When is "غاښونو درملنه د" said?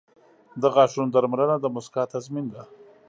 0.73-1.65